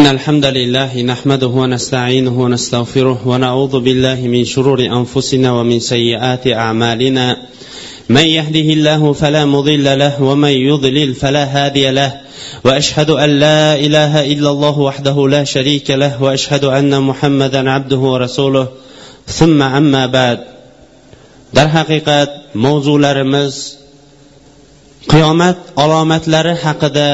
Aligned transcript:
إن 0.00 0.06
الحمد 0.06 0.46
لله 0.46 1.02
نحمده 1.02 1.46
ونستعينه 1.46 2.40
ونستغفره 2.42 3.18
ونعوذ 3.26 3.80
بالله 3.80 4.20
من 4.34 4.44
شرور 4.44 4.80
أنفسنا 4.80 5.52
ومن 5.52 5.80
سيئات 5.80 6.46
أعمالنا. 6.46 7.36
من 8.08 8.24
يهده 8.24 8.68
الله 8.76 9.12
فلا 9.12 9.44
مضل 9.44 9.98
له 9.98 10.22
ومن 10.22 10.48
يضلل 10.48 11.14
فلا 11.14 11.44
هادي 11.44 11.90
له. 11.90 12.20
وأشهد 12.64 13.10
أن 13.10 13.30
لا 13.30 13.74
إله 13.74 14.32
إلا 14.32 14.50
الله 14.50 14.78
وحده 14.78 15.28
لا 15.28 15.44
شريك 15.44 15.90
له 15.90 16.22
وأشهد 16.22 16.64
أن 16.64 17.02
محمدا 17.02 17.70
عبده 17.70 17.96
ورسوله. 17.96 18.66
ثم 19.26 19.62
أما 19.62 20.06
بعد. 20.06 20.38
در 21.54 21.68
haqiqat 21.76 22.30
mavzularimiz 22.54 23.76
qiyomat 25.12 25.56
alomatlari 25.76 26.54
haqida 26.64 27.08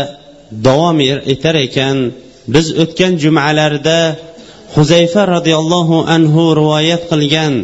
davom 0.66 1.00
etar 1.34 1.54
ekan 1.66 2.12
biz 2.54 2.66
o'tgan 2.82 3.12
jumalarda 3.22 3.98
huzayfa 4.74 5.22
roziyallohu 5.34 5.96
anhu 6.16 6.42
rivoyat 6.60 7.02
qilgan 7.10 7.54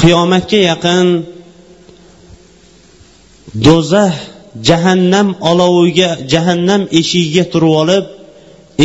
qiyomatga 0.00 0.60
yaqin 0.70 1.06
do'zax 3.66 4.14
jahannam 4.68 5.28
oloviga 5.50 6.10
jahannam 6.32 6.82
eshigiga 7.00 7.44
turib 7.52 7.74
olib 7.82 8.04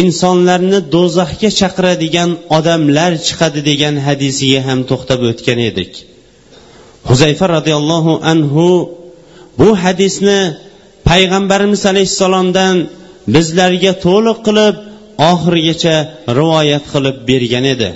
insonlarni 0.02 0.80
do'zaxga 0.96 1.50
chaqiradigan 1.60 2.30
odamlar 2.58 3.12
chiqadi 3.28 3.62
degan 3.70 3.96
hadisiga 4.08 4.60
ham 4.68 4.80
to'xtab 4.90 5.20
o'tgan 5.32 5.60
edik. 5.70 5.92
Huzayfa 7.10 7.46
roziyallohu 7.58 8.14
anhu 8.32 8.68
bu 9.60 9.70
hadisni 9.84 10.40
payg'ambarimiz 11.10 11.82
alayhissalomdan 11.92 12.76
bizlarga 13.36 13.92
to'liq 14.06 14.38
qilib 14.48 14.76
oxirigacha 15.32 15.96
rivoyat 16.40 16.84
qilib 16.94 17.18
bergan 17.30 17.66
edi. 17.74 17.90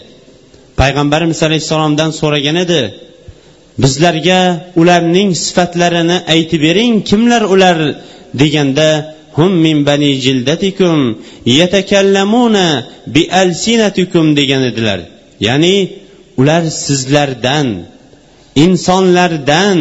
Payg'ambarimiz 0.80 1.40
alayhissalomdan 1.48 2.12
so'ragan 2.20 2.58
edi 2.66 2.82
bizlarga 3.84 4.42
ularning 4.82 5.30
sifatlarini 5.46 6.18
aytib 6.34 6.62
bering 6.68 6.94
kimlar 7.10 7.44
ular? 7.56 7.80
deganda 8.42 8.90
hum 9.38 9.52
min 9.66 9.78
bani 9.90 10.12
jildatikum 10.26 10.98
yatakallamuna 11.60 12.68
bi 13.14 13.24
alsinatikum 13.42 14.26
degan 14.40 14.64
edilar. 14.72 15.00
Ya'ni 15.48 15.78
ular 16.42 16.64
sizlardan 16.86 17.68
insonlardan 18.66 19.80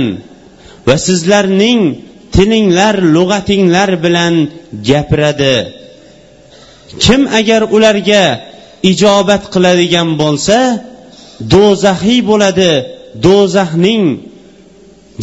va 0.86 0.96
sizlarning 1.08 1.80
tilinglar 2.34 2.94
lug'atinglar 3.14 3.90
bilan 4.04 4.34
gapiradi. 4.88 5.56
Kim 7.04 7.22
agar 7.38 7.62
ularga 7.76 8.24
ijobat 8.90 9.42
qiladigan 9.54 10.08
bo'lsa 10.22 10.58
do'zaxiy 11.54 12.20
bo'ladi. 12.30 12.72
Do'zaxning 13.26 14.04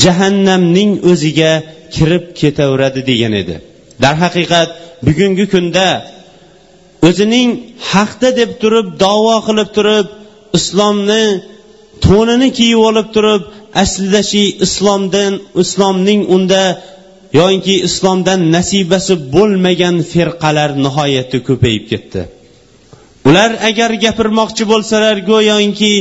jahannamning 0.04 0.92
o'ziga 1.12 1.52
kirib 1.96 2.26
ketaveradi 2.40 3.02
degan 3.10 3.34
edi. 3.42 3.56
Darhaqiqat 4.04 4.70
bugungi 5.06 5.46
kunda 5.54 5.88
o'zining 7.08 7.50
haqda 7.92 8.30
deb 8.40 8.52
turib 8.62 8.88
davo 9.04 9.36
qilib 9.48 9.70
turib 9.78 10.08
islomni 10.58 11.26
to'nini 12.06 12.50
kiyib 12.58 12.82
olib 12.90 13.08
turib 13.16 13.42
aslida 13.84 14.22
shu 14.32 14.44
islomdan 14.66 15.34
islomning 15.64 16.22
unda 16.36 16.64
yoinki 17.40 17.76
islomdan 17.88 18.42
nasibasi 18.56 19.14
bo'lmagan 19.36 19.96
firqalar 20.12 20.70
nihoyatda 20.86 21.40
ko'payib 21.48 21.86
ketdi. 21.92 22.22
Ular 23.30 23.52
agar 23.70 23.92
gapirmoqchi 24.06 24.64
bo'lsalar 24.72 25.18
go'yoki 25.32 25.94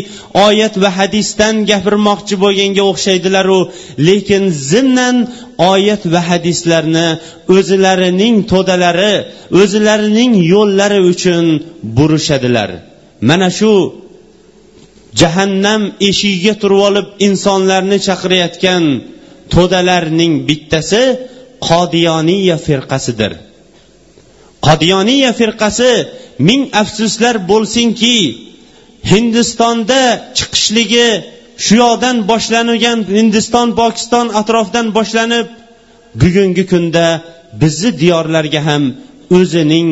oyat 0.46 0.74
va 0.82 0.90
hadisdan 0.98 1.54
gapirmoqchi 1.70 2.34
bo'lganga 2.44 2.82
o'xshaydilaru 2.90 3.60
lekin 4.08 4.42
zimnan 4.70 5.16
oyat 5.72 6.02
va 6.12 6.20
hadislarni 6.30 7.08
o'zlarining 7.56 8.36
to'dalari 8.52 9.14
o'zlarining 9.60 10.32
yo'llari 10.54 11.00
uchun 11.12 11.44
burishadilar. 11.96 12.70
Mana 13.28 13.48
shu 13.58 13.72
jahannam 15.20 15.82
eshigiga 16.08 16.54
turib 16.62 16.80
olib 16.88 17.06
insonlarni 17.26 17.98
chaqirayotgan 18.06 18.84
to'dalarning 19.54 20.32
bittasi 20.48 21.02
qodiyoniya 21.68 22.56
firqasidir. 22.66 23.32
Qodiyoniya 24.66 25.30
firqasi 25.40 25.90
ming 26.48 26.62
afsuslar 26.82 27.36
bo'lsinki 27.50 28.16
hindistonda 29.10 30.00
chiqishligi 30.38 31.08
shu 31.64 31.74
yoqdan 31.84 32.16
boshlangan 32.30 32.98
hindiston 33.16 33.68
pokiston 33.80 34.26
atrofidan 34.40 34.86
boshlanib 34.98 35.46
bugungi 36.20 36.64
kunda 36.72 37.06
bizni 37.62 37.90
diyorlarga 38.02 38.60
ham 38.68 38.84
o'zining 39.38 39.88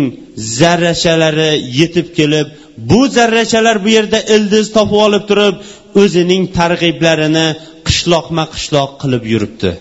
zarrachalari 0.59 1.53
yetib 1.81 2.09
kelib 2.19 2.47
bu 2.91 3.01
zarrachalar 3.17 3.77
bu 3.85 3.89
yerda 3.97 4.19
ildiz 4.35 4.67
topib 4.77 4.99
olib 5.07 5.25
turib 5.31 5.57
o'zining 6.03 6.43
targ'iblarini 6.59 7.47
qishloqma 7.89 8.45
qishloq 8.55 8.91
qilib 9.03 9.25
yuribdi. 9.33 9.73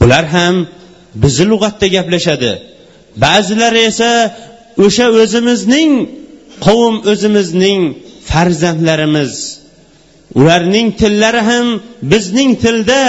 Bular 0.00 0.24
ham 0.34 0.54
bizni 1.22 1.44
lug'atda 1.52 1.86
gaplashadi. 1.96 2.52
Ba'zilari 3.24 3.80
esa 3.90 4.10
o'sha 4.84 5.06
o'zimizning 5.22 5.92
qavm 6.66 6.94
o'zimizning 7.12 7.80
farzandlarimiz. 8.30 9.32
Ularning 10.40 10.88
tillari 11.00 11.42
ham 11.50 11.66
bizning 12.12 12.50
tilda 12.62 13.02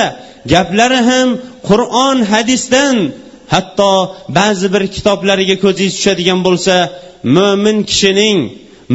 gaplari 0.53 1.01
ham 1.09 1.27
qur'on 1.69 2.17
hadisdan 2.31 2.95
hatto 3.53 3.93
ba'zi 4.39 4.67
bir 4.73 4.83
kitoblariga 4.95 5.55
ko'zingiz 5.63 5.93
tushadigan 5.97 6.39
bo'lsa 6.47 6.75
mo'min 7.37 7.77
kishining 7.89 8.37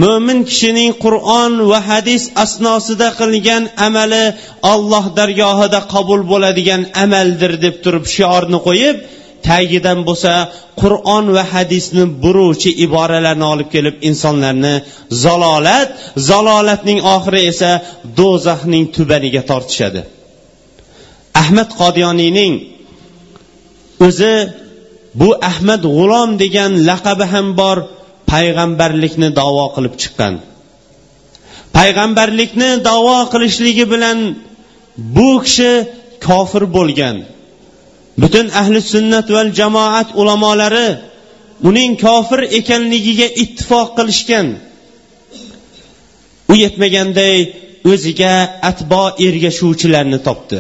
mo'min 0.03 0.39
kishining 0.51 0.93
qur'on 1.05 1.53
va 1.71 1.81
hadis 1.91 2.23
asnosida 2.45 3.09
qilgan 3.21 3.63
amali 3.87 4.25
olloh 4.73 5.05
dargohida 5.19 5.81
qabul 5.95 6.21
bo'ladigan 6.33 6.83
amaldir 7.05 7.53
deb 7.65 7.75
turib 7.85 8.05
shiorni 8.15 8.59
qo'yib 8.69 8.97
tagidan 9.49 9.99
bo'lsa 10.09 10.33
qur'on 10.83 11.25
va 11.37 11.45
hadisni 11.53 12.05
buruvchi 12.23 12.71
iboralarni 12.87 13.47
olib 13.55 13.69
kelib 13.75 13.97
insonlarni 14.09 14.75
zalolat 15.25 15.89
zalolatning 16.29 17.01
oxiri 17.17 17.41
esa 17.53 17.71
do'zaxning 18.19 18.85
tubaniga 18.97 19.43
tortishadi. 19.51 20.01
Ahmad 21.43 21.69
qodiyoniyning 21.81 22.53
o'zi 24.07 24.35
bu 25.21 25.29
ahmad 25.51 25.83
g'ulom 25.97 26.31
degan 26.43 26.71
laqabi 26.89 27.27
ham 27.35 27.49
bor. 27.61 27.79
Payg'ambarlikni 28.31 29.29
davo 29.41 29.65
qilib 29.75 29.95
chiqqan. 30.03 30.35
Payg'ambarlikni 31.77 32.71
davo 32.89 33.19
qilishligi 33.33 33.85
bilan 33.93 34.19
bu 35.17 35.31
kishi 35.45 35.73
kofir 36.27 36.63
bo'lgan. 36.77 37.17
Butun 38.21 38.47
ahli 38.61 38.81
sunnat 38.93 39.27
va 39.35 39.43
jamoat 39.59 40.09
ulamolari 40.21 40.89
uning 41.69 41.93
kofir 42.05 42.41
ekanligiga 42.59 43.29
ittifoq 43.43 43.89
qilishgan. 43.99 44.47
U 46.53 46.55
yetmaganday 46.65 47.37
o'ziga 47.93 48.35
atbo 48.71 49.03
ergashuvchilarni 49.27 50.19
topdi. 50.29 50.59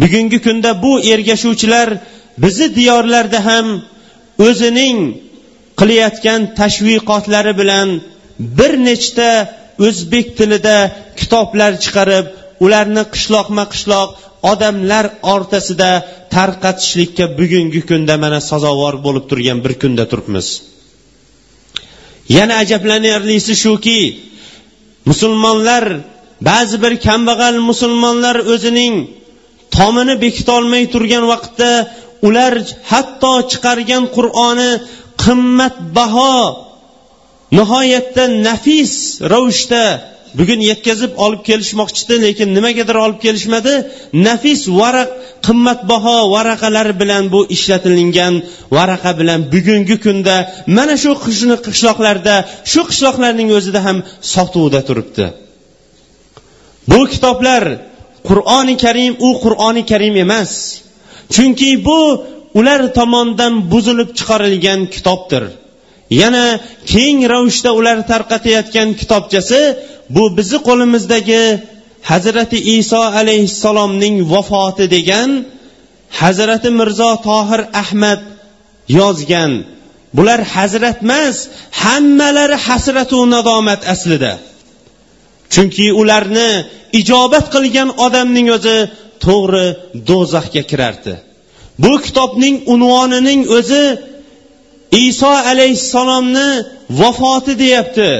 Bugungi 0.00 0.38
kunda 0.46 0.70
bu 0.84 0.92
ergashuvchilar 1.12 1.88
bizni 2.42 2.68
diyorlarda 2.78 3.38
ham 3.48 3.66
o'zining 4.46 4.98
qilayotgan 5.80 6.40
tashviqotlari 6.60 7.52
bilan 7.60 7.88
bir 8.58 8.72
nechta 8.88 9.28
o'zbek 9.86 10.26
tilida 10.38 10.76
kitoblar 11.20 11.72
chiqarib 11.84 12.26
ularni 12.64 13.04
qishloqma 13.14 13.64
qishloq 13.72 14.10
odamlar 14.52 15.04
o'rtasida 15.32 15.90
tarqatishlikka 16.34 17.24
bugungi 17.38 17.80
kunda 17.90 18.14
mana 18.24 18.40
sazovor 18.50 18.94
bo'lib 19.06 19.24
turgan 19.30 19.58
bir 19.64 19.72
kunda 19.82 20.04
turibmiz. 20.10 20.46
Yana 22.36 22.54
ajablanarlisi 22.62 23.54
shuki 23.64 24.00
musulmonlar 25.10 25.84
ba'zi 26.48 26.76
bir 26.84 26.92
kambag'al 27.06 27.56
musulmonlar 27.70 28.36
o'zining 28.52 28.94
tomini 29.76 30.14
bekitolmay 30.24 30.84
turgan 30.94 31.24
vaqtda 31.32 31.70
ular 32.28 32.52
hatto 32.90 33.32
chiqargan 33.50 34.04
qur'oni 34.16 34.70
qimmatbaho 35.26 36.36
nihoyatda 37.58 38.24
nafis 38.48 38.94
ravishda 39.32 39.84
bugun 40.38 40.60
yetkazib 40.70 41.12
olib 41.24 41.42
kelishmoqchi 41.48 42.02
edi 42.06 42.16
lekin 42.24 42.48
nimagadir 42.56 42.96
olib 43.04 43.18
kelishmadi. 43.26 43.74
Nafis 44.26 44.62
varaq 44.80 45.10
qimmatbaho 45.46 46.16
varaqalar 46.34 46.88
bilan 47.00 47.24
bu 47.34 47.40
ishlatilingan 47.56 48.34
varaqa 48.76 49.12
bilan 49.20 49.40
bugungi 49.54 49.96
kunda 50.04 50.36
mana 50.76 50.94
shu 51.02 51.12
qishloqlarda 51.66 52.34
shu 52.72 52.80
qishloqlarning 52.90 53.48
o'zida 53.58 53.80
ham 53.86 53.98
sotuvda 54.34 54.80
turibdi. 54.88 55.26
Bu 56.90 57.00
kitoblar 57.12 57.62
qur'oni 58.28 58.74
karim 58.84 59.12
u 59.26 59.28
qur'oni 59.44 59.82
karim 59.90 60.14
emas. 60.24 60.52
Chunki 61.34 61.70
bu 61.86 62.00
ular 62.58 62.80
tomonidan 62.98 63.54
buzilib 63.72 64.10
chiqarilgan 64.18 64.80
kitobdir. 64.94 65.44
Yana 66.20 66.46
keng 66.92 67.18
ravishda 67.32 67.70
ular 67.78 67.98
tarqatayotgan 68.10 68.88
kitobchasi 69.00 69.60
bu 70.14 70.24
bizni 70.36 70.58
qo'limizdagi 70.68 71.42
hazrati 72.10 72.58
iso 72.78 73.02
alayhissalomning 73.20 74.16
vafoti 74.32 74.86
degan 74.96 75.30
hazrati 76.20 76.68
mirzo 76.80 77.10
tohir 77.28 77.60
ahmad 77.82 78.20
yozgan. 78.98 79.52
Bular 80.16 80.40
hazrat 80.54 80.98
emas 81.06 81.36
hammalari 81.82 82.56
hasratu 82.66 83.18
nadomat 83.34 83.80
aslida. 83.94 84.32
Chunki 85.52 85.86
ularni 86.00 86.50
ijobat 87.00 87.46
qilgan 87.54 87.88
odamning 88.06 88.48
o'zi 88.56 88.78
to'g'ri 89.24 89.66
do'zaxga 90.08 90.62
kirardi. 90.70 91.14
Bu 91.82 91.92
kitobning 92.04 92.56
unvonining 92.72 93.42
o'zi 93.58 93.84
iso 95.06 95.32
alayhissalomni 95.50 96.48
vafoti 97.00 97.52
deyapti. 97.62 98.12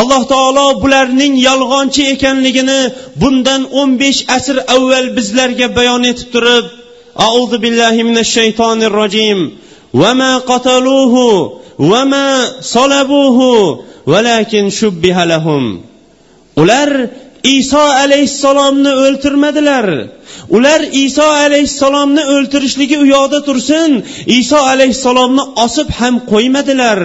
Alloh 0.00 0.22
taolo 0.32 0.66
bularning 0.82 1.34
yolg'onchi 1.48 2.02
ekanligini 2.14 2.80
bundan 3.20 3.62
o'n 3.80 3.90
besh 4.02 4.20
asr 4.36 4.56
avval 4.74 5.06
bizlarga 5.16 5.66
bayon 5.78 6.02
etib 6.12 6.28
turib 6.34 6.66
auzu 7.28 7.56
billahi 7.64 8.00
minash 8.08 8.30
shaytonir 8.38 8.92
rojim. 9.00 9.40
وما 9.94 10.40
qataluhu 10.46 11.60
وما 11.78 12.62
salabuhu 12.62 13.84
valakin 14.06 14.70
شبه 14.70 15.24
لهم 15.24 15.82
ular 16.56 17.10
iso 17.42 17.82
alayhissalomni 18.04 18.92
o'ltirmadilar. 19.04 19.86
Ular 20.56 20.80
iso 21.04 21.26
alayhissalomni 21.46 22.22
o'ltirishligi 22.34 22.96
u 23.04 23.06
yoqda 23.14 23.38
tursin 23.48 23.90
iso 24.40 24.58
alayhissalomni 24.72 25.44
osib 25.64 25.88
ham 25.98 26.14
qo'ymadilar. 26.32 26.98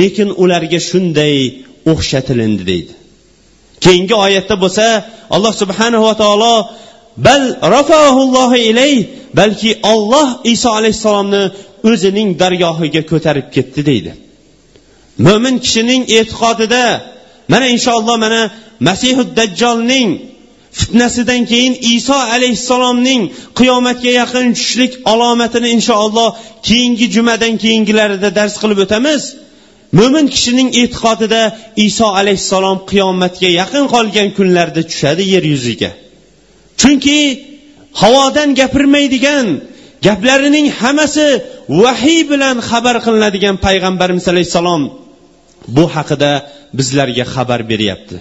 Lekin 0.00 0.28
ularga 0.42 0.80
shunday 0.90 1.36
o'xshatilindi 1.92 2.62
deydi. 2.70 2.92
Keyingi 3.84 4.14
oyatda 4.26 4.54
bo'lsa 4.64 4.86
alloh 5.34 5.52
subhanahu 5.62 6.04
va 6.08 6.14
taolo 6.22 6.54
bal 7.26 7.42
rafaahullohu 7.76 8.56
ilay 8.70 8.94
balki 9.40 9.70
olloh 9.92 10.28
iso 10.54 10.68
alayhissalomni 10.78 11.42
o'zining 11.90 12.28
dargohiga 12.42 13.02
ko'tarib 13.12 13.46
ketdi 13.56 13.80
deydi. 13.90 14.12
Mo'min 15.26 15.54
kishining 15.64 16.02
e'tiqodida 16.18 16.84
mana 17.52 17.66
inshaalloh 17.74 18.16
mana 18.24 18.40
masihu 18.86 19.22
dajjolning 19.38 20.08
fitnasidan 20.78 21.42
keyin 21.50 21.74
iso 21.94 22.18
alayhissalomning 22.34 23.22
qiyomatga 23.58 24.10
yaqin 24.20 24.46
tushishlik 24.56 24.92
alomatini 25.12 25.68
inshaalloh 25.76 26.28
keyingi 26.68 27.06
jumadan 27.14 27.54
keyingilarida 27.62 28.28
dars 28.38 28.54
qilib 28.62 28.78
o'tamiz. 28.84 29.22
Mo'min 29.98 30.26
kishining 30.34 30.68
e'tiqodida 30.82 31.42
iso 31.86 32.06
alayhissalom 32.20 32.78
qiyomatga 32.90 33.48
yaqin 33.60 33.84
qolgan 33.94 34.28
kunlarda 34.36 34.82
tushadi 34.90 35.24
yer 35.34 35.44
yuziga. 35.52 35.90
Chunki 36.80 37.18
havodan 38.02 38.48
gapirmaydigan 38.60 39.46
gaplarining 40.06 40.66
hammasi 40.80 41.26
vahiy 41.82 42.20
bilan 42.32 42.56
xabar 42.70 42.96
qilinadigan 43.04 43.56
payg'ambarimiz 43.66 44.24
alayhissalom 44.32 44.82
bu 45.76 45.84
haqida 45.96 46.32
bizlarga 46.78 47.24
xabar 47.34 47.60
beryapti. 47.72 48.16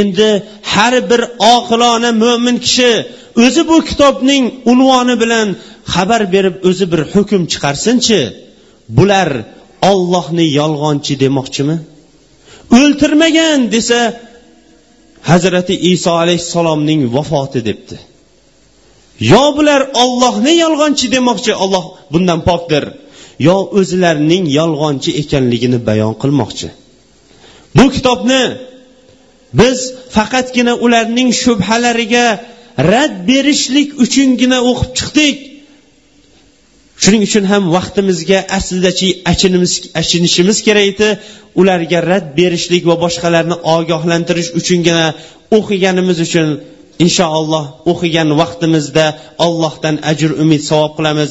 Endi 0.00 0.30
har 0.72 0.94
bir 1.10 1.22
oqilona 1.54 2.10
mo'min 2.22 2.56
kishi 2.66 2.90
o'zi 3.44 3.62
bu 3.70 3.76
kitobning 3.88 4.44
unvoni 4.72 5.14
bilan 5.22 5.48
xabar 5.94 6.22
berib 6.34 6.56
o'zi 6.68 6.86
bir 6.92 7.00
hukm 7.12 7.42
chiqarsinchi 7.52 8.20
bular 8.98 9.28
ollohni 9.90 10.46
yolg'onchi 10.60 11.14
demoqchimi? 11.24 11.76
O'ltirmagan 12.78 13.58
desa 13.74 14.00
hazrati 15.30 15.74
iso 15.92 16.10
alayhissalomning 16.22 17.00
vafoti 17.16 17.60
debdi. 17.68 17.96
Yo 19.32 19.44
bular 19.56 19.80
ollohni 20.02 20.52
yolg'onchi 20.64 21.06
demoqchi 21.16 21.52
olloh 21.64 21.84
bundan 22.12 22.40
pokdir 22.48 22.84
yo 23.46 23.56
o'zlarining 23.78 24.44
yolg'onchi 24.58 25.10
ekanligini 25.22 25.78
bayon 25.88 26.12
qilmoqchi. 26.22 26.68
Bu 27.76 27.84
kitobni 27.94 28.40
biz 29.52 29.78
faqatgina 30.16 30.74
ularning 30.84 31.30
shubhalariga 31.42 32.26
rad 32.92 33.14
berishlik 33.30 33.88
uchungina 34.04 34.58
o'qib 34.70 34.90
chiqdik. 34.98 35.36
Shuning 37.02 37.22
uchun 37.28 37.44
ham 37.52 37.62
vaqtimizga 37.76 38.38
aslidachi 38.58 39.08
achinishimiz 40.00 40.58
kerak 40.66 40.86
edi. 40.92 41.08
Ularga 41.60 41.98
rad 42.10 42.26
berishlik 42.38 42.82
va 42.90 42.96
boshqalarni 43.04 43.56
ogohlantirish 43.76 44.50
uchungina 44.60 45.06
o'qiganimiz 45.58 46.18
uchun 46.26 46.48
inshaalloh 47.04 47.64
o'qigan 47.92 48.28
vaqtimizda 48.40 49.06
allohdan 49.46 49.96
ajr 50.10 50.30
umid 50.42 50.62
savob 50.70 50.92
qilamiz. 50.98 51.30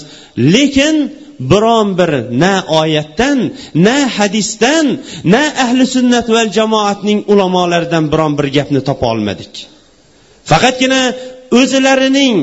Lekin 0.56 0.96
biron 1.40 1.98
bir 2.00 2.12
na 2.44 2.54
oyatdan 2.82 3.40
na 3.86 3.98
hadisdan 4.18 4.86
na 5.34 5.44
ahli 5.66 5.84
sunnat 5.96 6.28
va 6.36 6.42
jamoatning 6.58 7.20
ulamolaridan 7.32 8.06
biron 8.14 8.34
bir 8.38 8.48
gapni 8.58 8.82
topa 8.90 9.06
olmadik. 9.14 9.54
Faqatgina 10.52 11.02
o'zlarining 11.60 12.38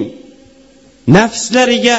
nafslariga 1.16 1.96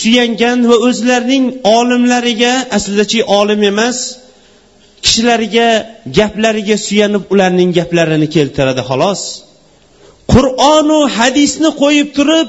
suyangan 0.00 0.58
va 0.70 0.76
o'zlarining 0.88 1.44
olimlariga 1.78 2.52
aslidachi 2.76 3.20
olim 3.38 3.62
emas 3.72 3.98
kishilariga 5.04 5.68
gaplariga 6.18 6.76
suyanib 6.86 7.24
ularning 7.34 7.70
gaplarini 7.78 8.28
keltiradi 8.36 8.82
xolos. 8.90 9.22
Qur'onu 10.32 11.00
hadisni 11.16 11.70
qo'yib 11.82 12.08
turib 12.18 12.48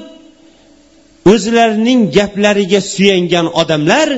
o'zlarining 1.32 2.00
gaplariga 2.18 2.80
suyangan 2.94 3.48
odamlar 3.62 4.10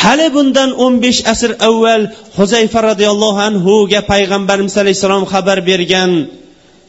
hali 0.00 0.28
bundan 0.36 0.70
o'n 0.84 0.94
besh 1.04 1.20
asr 1.32 1.50
avval 1.68 2.02
huzayfa 2.38 2.80
roziyallohu 2.90 3.40
anhuga 3.48 4.00
payg'ambarimiz 4.12 4.74
alayhissalom 4.82 5.24
xabar 5.32 5.58
bergan 5.70 6.10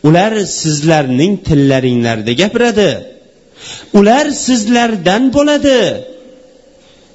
ular 0.07 0.33
sizlarning 0.61 1.33
tillaringlarda 1.47 2.31
gapiradi. 2.41 2.91
Ular 3.99 4.25
sizlardan 4.45 5.23
bo'ladi. 5.35 5.81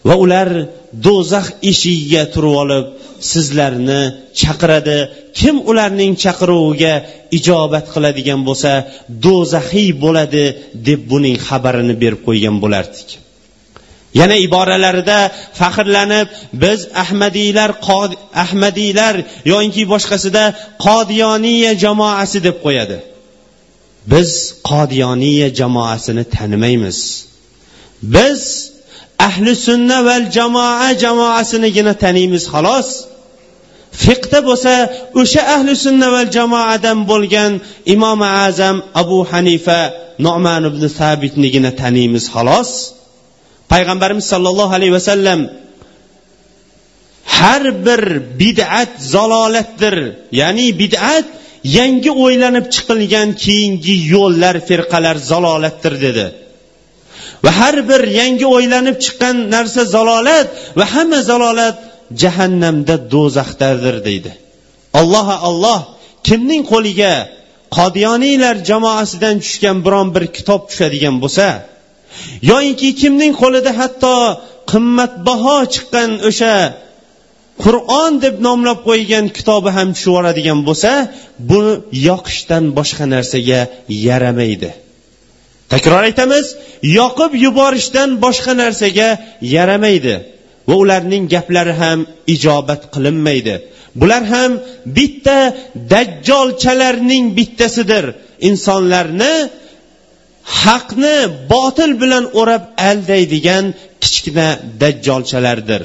Va 0.08 0.14
ular 0.24 0.48
do'zax 1.06 1.46
eshigiga 1.70 2.22
turib 2.34 2.54
olib 2.62 2.86
sizlarni 3.32 4.02
chaqiradi. 4.40 4.98
Kim 5.38 5.56
ularning 5.70 6.12
chaqiruviga 6.24 6.94
ijobat 7.38 7.86
qiladigan 7.94 8.40
bo'lsa 8.48 8.72
do'zaxiy 9.24 9.90
bo'ladi 10.04 10.44
deb 10.88 11.00
buning 11.10 11.36
xabarini 11.48 11.94
berib 12.02 12.20
qo'ygan 12.28 12.56
bo'lardik. 12.64 13.08
Yana 14.20 14.36
iboralarida 14.46 15.18
faxrlanib 15.60 16.28
biz 16.62 16.80
ahmadiylar 17.02 17.70
ahmadiylar 18.44 19.14
yoinki 19.52 19.82
boshqasida 19.92 20.44
qodiyoniya 20.86 21.72
jamoasi 21.84 22.38
deb 22.46 22.56
qo'yadi. 22.64 22.98
Biz 24.12 24.30
qodiyoniya 24.70 25.48
jamoasini 25.60 26.24
tanimaymiz. 26.36 26.98
Biz 28.02 28.40
ahli 29.18 29.52
sunna 29.66 29.98
val 30.08 30.26
jamoa 30.36 30.88
jamoasinigina 31.02 31.94
taniymiz 32.04 32.44
xolos. 32.52 32.88
Fiqda 34.04 34.38
bo'lsa 34.48 34.72
o'sha 35.20 35.42
ahli 35.54 35.72
sunna 35.84 36.08
val 36.14 36.28
jamoadan 36.36 36.98
bo'lgan 37.10 37.52
imom 37.94 38.20
azam 38.46 38.76
abu 39.02 39.18
hanifa 39.30 39.80
noman 40.26 40.62
ibn 40.70 40.82
sabitnigina 40.98 41.70
taniymiz 41.82 42.24
xolos. 42.34 42.70
Payg'ambarimiz 43.72 44.26
sollallohu 44.32 44.72
alayhi 44.78 44.94
vasallam 44.98 45.40
har 47.36 47.64
bir 47.86 48.02
bid'at 48.40 48.92
zalolatdir. 49.14 49.96
Ya'ni 50.40 50.66
bid'at 50.82 51.26
yangi 51.78 52.10
o'ylanib 52.24 52.66
chiqilgan 52.74 53.28
keyingi 53.44 53.94
yo'llar 54.14 54.56
firqalar 54.68 55.16
zalolatdir 55.30 55.94
dedi. 56.06 56.26
Va 57.44 57.50
har 57.60 57.76
bir 57.90 58.02
yangi 58.20 58.46
o'ylanib 58.56 58.96
chiqqan 59.04 59.36
narsa 59.54 59.82
zalolat 59.94 60.48
va 60.78 60.84
hamma 60.94 61.20
zalolat 61.30 61.76
jahannamda 62.22 62.94
do'zaxdadir 63.14 63.96
deydi. 64.08 64.32
Alloh 65.00 65.28
alloh 65.48 65.80
kimning 66.28 66.62
qo'liga 66.72 67.14
qodiyoniylar 67.78 68.56
jamoasidan 68.70 69.36
tushgan 69.44 69.78
biron 69.86 70.08
bir 70.14 70.24
kitob 70.36 70.62
tushadigan 70.70 71.16
bo'lsa 71.22 71.46
yoyinki 72.50 72.88
kimning 73.00 73.32
qo'lida 73.42 73.72
hatto 73.80 74.14
qimmatbaho 74.72 75.56
chiqqan 75.74 76.10
o'sha 76.28 76.54
qur'on 77.64 78.12
deb 78.24 78.36
nomlab 78.46 78.78
qo'ygan 78.88 79.26
kitobi 79.36 79.70
ham 79.76 79.88
tushib 79.94 80.10
yuboradigan 80.10 80.60
bo'lsa 80.68 80.92
bu 81.50 81.62
yoqishdan 82.08 82.64
boshqa 82.78 83.04
narsaga 83.14 83.60
yaramaydi. 84.06 84.70
Takror 85.72 86.02
aytamiz 86.08 86.46
yoqib 86.98 87.32
yuborishdan 87.44 88.10
boshqa 88.24 88.52
narsaga 88.62 89.08
yaramaydi 89.54 90.14
va 90.68 90.74
ularning 90.82 91.24
gaplari 91.34 91.74
ham 91.82 91.98
ijobat 92.34 92.82
qilinmaydi. 92.94 93.54
Bular 94.00 94.22
ham 94.34 94.50
bitta 94.96 95.38
dajjolchalarning 95.92 97.24
bittasidir. 97.38 98.04
Insonlarni 98.48 99.34
haqni 100.62 101.16
botil 101.52 101.90
bilan 102.02 102.24
o'rab 102.40 102.64
aldaydigan 102.88 103.64
kichkina 104.02 104.48
dajjolchalardir. 104.82 105.82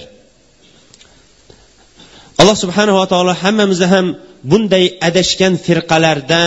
Alloh 2.41 2.57
subhanava 2.63 3.03
taolo 3.11 3.33
hammamizni 3.43 3.87
ham 3.93 4.05
bunday 4.51 4.85
adashgan 5.07 5.53
firqalarda 5.65 6.41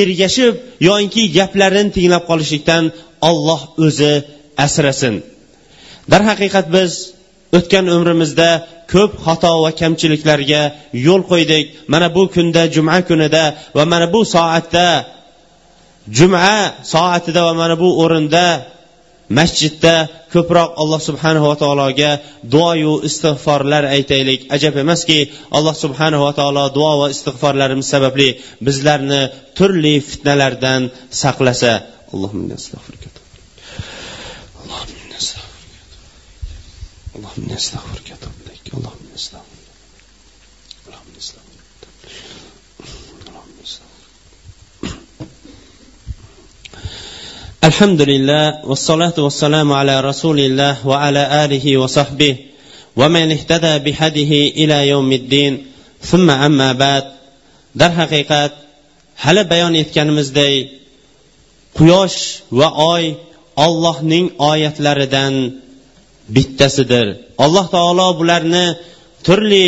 ergashib 0.00 0.54
yoinki 0.88 1.22
gaplarini 1.38 1.90
tinglab 1.96 2.24
qolishlikdan 2.30 2.84
olloh 3.28 3.60
o'zi 3.86 4.12
asrasin. 4.64 5.14
Darhaqiqat 6.12 6.66
biz 6.76 6.92
o'tgan 7.58 7.86
umrimizda 7.96 8.48
ko'p 8.92 9.12
xato 9.26 9.52
va 9.64 9.70
kamchiliklarga 9.80 10.62
yo'l 11.06 11.22
qo'ydik. 11.30 11.64
Mana 11.92 12.08
bu 12.16 12.22
kunda 12.34 12.62
juma 12.74 12.96
kunida 13.08 13.44
va 13.76 13.84
mana 13.92 14.06
bu 14.14 14.20
soatda 14.34 14.86
juma 16.18 16.50
soatida 16.92 17.40
va 17.46 17.52
mana 17.62 17.74
bu 17.82 17.88
o'rinda 18.02 18.46
masjidda 19.39 19.95
ko'proq 20.33 20.69
alloh 20.81 20.99
subhanava 21.09 21.53
taologa 21.63 22.11
duoyu 22.53 22.93
istig'forlar 23.09 23.83
aytaylik 23.95 24.41
ajab 24.55 24.73
emaski 24.83 25.19
alloh 25.57 25.75
subhanava 25.83 26.29
taolo 26.39 26.63
duo 26.77 26.91
va 27.01 27.07
istig'forlarimiz 27.15 27.87
sababli 27.93 28.29
bizlarni 28.67 29.21
turli 29.57 29.95
fitnalardan 30.09 30.81
saqlasa 31.23 31.73
اللهم 32.15 32.51
استغفرك 32.51 33.03
اللهم 37.15 37.49
استغفرك 37.57 38.07
اللهم 38.77 39.07
استغفرك 39.15 39.58
الحمد 47.63 48.01
لله 48.01 48.65
والصلاة 48.69 49.17
والسلام 49.17 49.71
على 49.73 50.01
رسول 50.01 50.39
الله 50.39 50.87
وعلى 50.87 51.45
آله 51.45 51.77
وصحبه 51.77 52.35
ومن 52.95 53.31
اهتدى 53.31 53.73
بهديه 53.85 54.31
إلى 54.61 54.87
يوم 54.87 55.11
الدين 55.11 55.53
ثم 56.01 56.29
أما 56.29 56.73
بعد 56.73 57.03
در 57.75 57.91
haqiqat 57.99 58.51
hali 59.23 59.43
bayon 59.49 59.73
etganimizday 59.81 60.55
quyosh 61.77 62.19
va 62.59 62.69
oy 62.93 63.05
ollohning 63.65 64.25
oyatlaridan 64.51 65.33
bittasidir 66.35 67.07
alloh 67.45 67.65
taolo 67.75 68.07
bularni 68.19 68.65
turli 69.25 69.67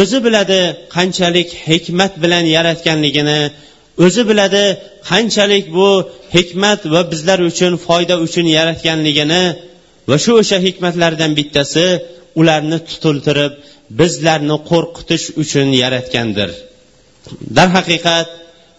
o'zi 0.00 0.18
biladi 0.26 0.62
qanchalik 0.94 1.48
hikmat 1.68 2.12
bilan 2.22 2.44
yaratganligini 2.56 3.40
o'zi 4.05 4.21
biladi 4.29 4.63
qanchalik 5.09 5.65
bu 5.77 5.89
hikmat 6.35 6.81
va 6.93 7.01
bizlar 7.11 7.39
uchun 7.51 7.73
foyda 7.87 8.15
uchun 8.25 8.45
yaratganligini 8.57 9.43
va 10.09 10.17
shu 10.23 10.31
o'sha 10.41 10.57
hikmatlardan 10.65 11.31
bittasi 11.39 11.85
ularni 12.39 12.77
tutiltirib 12.89 13.53
bizlarni 13.99 14.57
qo'rqitish 14.69 15.25
uchun 15.43 15.67
yaratgandir. 15.83 16.49
Darhaqiqat 17.57 18.27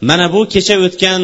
mana 0.09 0.27
bu 0.35 0.41
kecha 0.55 0.77
o'tgan 0.87 1.23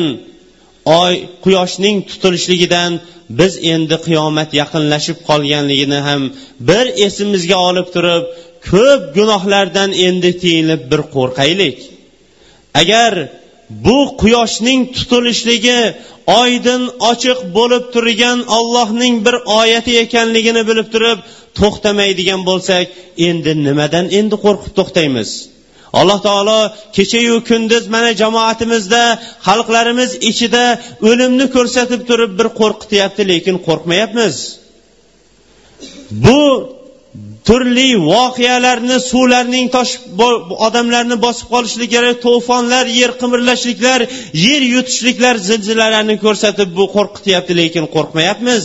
oy 1.02 1.14
quyoshning 1.44 1.96
tutilishligidan 2.10 2.92
biz 3.38 3.52
endi 3.72 3.96
qiyomat 4.06 4.50
yaqinlashib 4.60 5.18
qolganligini 5.28 6.00
ham 6.08 6.22
bir 6.68 6.86
esimizga 7.06 7.56
olib 7.68 7.88
turib 7.94 8.24
ko'p 8.70 9.02
gunohlardan 9.16 9.90
endi 10.06 10.30
tiyilib 10.42 10.82
bir 10.90 11.00
qo'rqaylik. 11.14 11.78
Agar 12.80 13.12
bu 13.70 14.16
quyoshning 14.23 14.80
tutilishligi 14.96 15.80
oydin 16.40 16.82
ochiq 17.11 17.38
bo'lib 17.56 17.85
turgan 17.94 18.38
ollohning 18.58 19.14
bir 19.26 19.37
oyati 19.61 19.92
ekanligini 20.04 20.62
bilib 20.68 20.88
turib 20.94 21.18
to'xtamaydigan 21.58 22.40
bo'lsak 22.49 22.85
endi 23.28 23.52
nimadan 23.66 24.06
endi 24.18 24.37
qo'rqib 24.44 24.73
to'xtaymiz? 24.78 25.30
Alloh 26.00 26.18
taolo 26.28 26.61
kechayu 26.96 27.37
kunduz 27.49 27.85
mana 27.94 28.11
jamoatimizda 28.23 29.02
xalqlarimiz 29.49 30.11
ichida 30.30 30.64
o'limni 31.08 31.46
ko'rsatib 31.56 32.02
turib 32.08 32.32
bir 32.38 32.49
qo'rqityapti 32.61 33.23
lekin 33.32 33.56
qo'rqmayapmiz. 33.66 34.35
Bu 36.25 36.40
turli 37.48 37.88
voqealarni 38.12 38.96
suvlarning 39.10 39.66
toshib 39.76 40.02
odamlarni 40.66 41.16
bosib 41.26 41.46
qolishliklari 41.54 42.12
to'fonlar 42.26 42.84
yer 43.00 43.10
qimirlashliklar 43.20 44.00
yer 44.46 44.62
yutishliklar 44.74 45.34
zilzilalarni 45.48 46.16
ko'rsatib 46.24 46.70
bu 46.78 46.84
qo'rqityapti 46.96 47.52
lekin 47.60 47.84
qo'rqmayapmiz. 47.94 48.64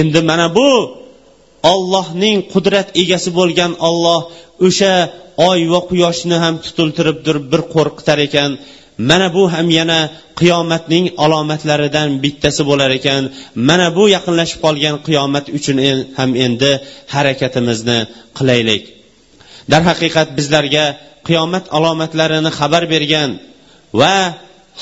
Endi 0.00 0.20
mana 0.30 0.46
bu 0.58 0.68
ollohning 1.72 2.38
qudrat 2.52 2.88
egasi 3.02 3.30
bo'lgan 3.38 3.72
olloh 3.88 4.20
o'sha 4.66 4.94
oy 5.48 5.60
va 5.72 5.80
quyoshni 5.90 6.36
ham 6.44 6.54
tutiltirib 6.64 7.18
turib 7.26 7.44
bir 7.52 7.62
qo'rqitar 7.74 8.18
ekan. 8.28 8.50
Mana 9.10 9.26
bu 9.36 9.42
ham 9.54 9.66
yana 9.78 10.00
qiyomatning 10.40 11.06
alomatlaridan 11.24 12.08
bittasi 12.24 12.62
bo'lar 12.70 12.90
ekan. 12.98 13.22
Mana 13.68 13.86
bu 13.96 14.04
yaqinlashib 14.16 14.58
qolgan 14.64 14.96
qiyomat 15.06 15.46
uchun 15.58 15.76
ham 16.18 16.30
endi 16.46 16.70
harakatimizni 17.14 17.98
qilaylik. 18.38 18.82
Darhaqiqat 19.72 20.28
bizlarga 20.38 20.86
qiyomat 21.28 21.64
alomatlarini 21.76 22.50
xabar 22.58 22.82
bergan 22.94 23.30
va 24.00 24.16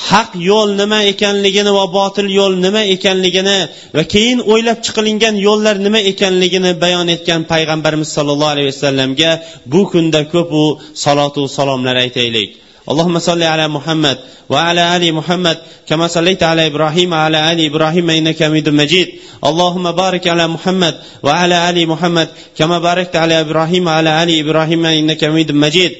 haq 0.09 0.29
yo'l 0.49 0.69
nima 0.81 0.99
ekanligini 1.13 1.71
va 1.77 1.85
botil 1.97 2.27
yo'l 2.39 2.53
nima 2.65 2.81
ekanligini 2.95 3.57
va 3.95 4.03
keyin 4.13 4.39
o'ylab 4.51 4.79
chiqilingan 4.85 5.35
yo'llar 5.47 5.75
nima 5.85 5.99
ekanligini 6.11 6.71
bayon 6.83 7.07
etgan 7.15 7.41
payg'ambarimiz 7.51 8.09
sollallohu 8.17 8.53
alayhi 8.55 8.69
vasallamga 8.73 9.31
bu 9.73 9.81
kunda 9.91 10.21
ko'p 10.33 10.49
u 10.63 10.65
salotu 11.03 11.41
salomlar 11.57 11.95
aytaylik. 12.05 12.49
اللهم 12.89 13.19
صل 13.19 13.43
على 13.43 13.67
محمد 13.67 14.17
وعلى 14.49 14.95
آل 14.95 15.13
محمد 15.13 15.57
كما 15.89 16.07
صليت 16.07 16.43
على 16.43 16.67
إبراهيم 16.67 17.11
وعلى 17.11 17.51
آل 17.51 17.65
إبراهيم 17.65 18.09
إنك 18.09 18.43
حميد 18.43 18.69
مجيد. 18.69 19.07
اللهم 19.43 19.91
بارك 19.91 20.27
على 20.27 20.47
محمد 20.47 20.95
وعلى 21.23 21.69
آل 21.69 21.87
محمد 21.87 22.27
كما 22.57 22.79
باركت 22.79 23.15
على 23.15 23.39
إبراهيم 23.39 23.87
وعلى 23.87 24.23
آل 24.23 24.39
إبراهيم 24.39 24.85
إنك 24.85 25.25
حميد 25.25 25.51
مجيد. 25.51 25.91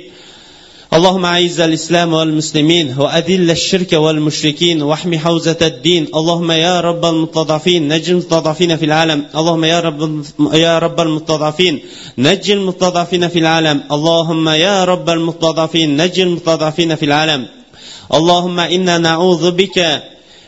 اللهم 0.94 1.26
أعز 1.26 1.60
الإسلام 1.60 2.14
والمسلمين 2.14 2.96
وأذل 3.00 3.52
الشرك 3.52 3.94
والمشركين 3.94 4.82
واحمي 4.82 5.20
حوزة 5.20 5.58
الدين. 5.62 6.08
اللهم 6.16 6.52
يا 6.52 6.82
رب 6.82 7.06
المستضعفين 7.06 7.88
نج 7.88 8.10
المستضعفين 8.10 8.78
في 8.78 8.86
العالم. 8.86 9.26
اللهم 9.36 9.64
يا 9.64 9.80
رب 9.80 10.26
يا 10.54 10.80
رب 10.80 11.02
المستضعفين 11.02 11.82
نج 12.18 12.52
المستضعفين 12.52 13.28
في 13.28 13.40
العالم. 13.40 13.84
اللهم 13.92 14.50
يا 14.50 14.86
رب 14.86 15.10
المستضعفين 15.10 16.02
نج 16.02 16.20
المستضعفين 16.20 16.96
في 16.96 17.06
العالم. 17.06 17.48
اللهم 18.14 18.60
إنا 18.60 18.98
نعوذ 18.98 19.52
بك 19.52 20.04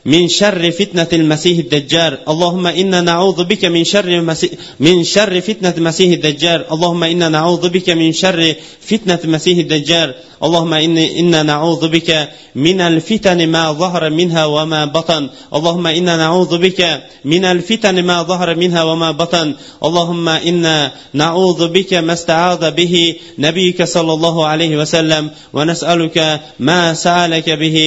من 0.05 0.27
شر 0.27 0.71
فتنة 0.71 1.07
المسيح 1.13 1.57
الدجال. 1.57 2.17
اللهم 2.29 2.67
إنا 2.67 3.01
نعوذ 3.01 3.43
بك 3.43 3.65
من 3.65 3.83
شر. 3.83 4.35
من 4.79 5.03
شر 5.03 5.41
فتنة 5.41 5.73
المسيح 5.77 6.11
الدجال. 6.11 6.65
اللهم 6.71 7.03
إنا 7.03 7.29
نعوذ 7.29 7.69
بك 7.69 7.89
من 7.89 8.11
شر 8.11 8.55
فتنة 8.81 9.19
المسيح 9.23 9.57
الدجال. 9.57 10.09
اللهم 10.43 10.73
إنا 10.73 11.43
نعوذ 11.43 11.83
بك 11.87 12.09
من 12.55 12.81
الفتن 12.81 13.47
ما 13.47 13.71
ظهر 13.71 14.09
منها 14.09 14.45
وما 14.45 14.85
بطن. 14.85 15.29
اللهم 15.55 15.85
إنا 15.87 16.13
نعوذ 16.17 16.57
بك 16.57 16.81
من 17.25 17.43
الفتن 17.45 17.95
ما 18.03 18.17
ظهر 18.23 18.49
منها 18.55 18.81
وما 18.83 19.11
بطن. 19.11 19.47
اللهم 19.87 20.29
إنا 20.29 20.91
نعوذ 21.13 21.67
بك 21.67 21.93
ما 21.93 22.13
استعاذ 22.13 22.71
به 22.71 22.95
نبيك 23.39 23.79
صلى 23.83 24.13
الله 24.13 24.35
عليه 24.51 24.73
وسلم. 24.77 25.23
ونسألك 25.53 26.17
ما 26.59 26.93
سألك 26.93 27.47
به 27.49 27.77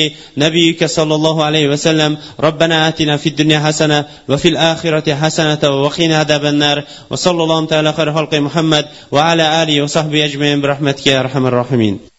نبيك 0.45 0.81
صلى 0.85 1.15
الله 1.15 1.37
عليه 1.45 1.67
وسلم. 1.69 2.06
وسلم. 2.13 2.19
ربنا 2.41 2.89
آتنا 2.89 3.17
في 3.17 3.29
الدنيا 3.29 3.59
حسنة 3.59 4.05
وفي 4.29 4.49
الآخرة 4.49 5.15
حسنة 5.15 5.59
وقنا 5.63 6.19
عذاب 6.19 6.45
النار. 6.45 6.83
وصلى 7.11 7.43
الله 7.43 7.67
تعالى 7.67 7.93
خير 7.93 8.15
خلق 8.15 8.35
محمد 8.35 8.85
وعلى 9.13 9.63
آله 9.63 9.83
وصحبه 9.83 10.25
أجمعين 10.25 10.61
برحمتك 10.61 11.07
يا 11.07 11.21
أرحم 11.21 11.47
الراحمين. 11.47 12.16